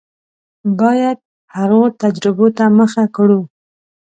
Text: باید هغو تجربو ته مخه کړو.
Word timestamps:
باید 0.79 1.17
هغو 1.55 1.83
تجربو 2.01 2.47
ته 2.57 2.65
مخه 2.77 3.03
کړو. 3.15 3.39